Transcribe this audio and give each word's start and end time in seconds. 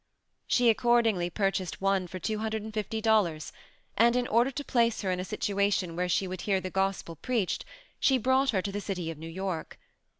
She 0.47 0.71
accordingly 0.71 1.29
purchased 1.29 1.79
one 1.79 2.07
for 2.07 2.19
$250 2.19 3.51
and 3.97 4.15
in 4.15 4.25
order 4.25 4.49
to 4.49 4.63
place 4.65 5.01
her 5.03 5.11
in 5.11 5.19
a 5.19 5.23
situation 5.23 5.95
where 5.95 6.09
she 6.09 6.27
would 6.27 6.41
hear 6.41 6.59
the 6.59 6.71
gospel 6.71 7.15
preached, 7.15 7.65
she 7.99 8.17
brought 8.17 8.49
her 8.49 8.63
to 8.63 8.71
the 8.71 8.81
city 8.81 9.11
of 9.11 9.19
New 9.19 9.29
York. 9.29 9.77